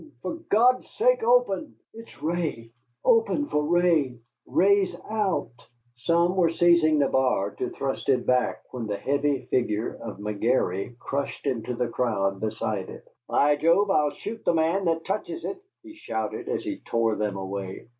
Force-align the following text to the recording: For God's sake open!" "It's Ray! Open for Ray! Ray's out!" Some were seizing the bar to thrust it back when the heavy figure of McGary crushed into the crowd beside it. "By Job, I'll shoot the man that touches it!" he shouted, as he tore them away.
For 0.23 0.37
God's 0.49 0.89
sake 0.95 1.21
open!" 1.21 1.75
"It's 1.93 2.23
Ray! 2.23 2.71
Open 3.05 3.45
for 3.45 3.63
Ray! 3.63 4.19
Ray's 4.47 4.99
out!" 5.11 5.51
Some 5.95 6.35
were 6.35 6.49
seizing 6.49 6.97
the 6.97 7.07
bar 7.07 7.51
to 7.57 7.69
thrust 7.69 8.09
it 8.09 8.25
back 8.25 8.63
when 8.73 8.87
the 8.87 8.97
heavy 8.97 9.45
figure 9.51 9.93
of 9.93 10.17
McGary 10.17 10.97
crushed 10.97 11.45
into 11.45 11.75
the 11.75 11.87
crowd 11.87 12.39
beside 12.39 12.89
it. 12.89 13.07
"By 13.27 13.57
Job, 13.57 13.91
I'll 13.91 14.09
shoot 14.09 14.43
the 14.43 14.55
man 14.55 14.85
that 14.85 15.05
touches 15.05 15.45
it!" 15.45 15.61
he 15.83 15.93
shouted, 15.93 16.49
as 16.49 16.63
he 16.63 16.79
tore 16.83 17.15
them 17.15 17.37
away. 17.37 17.87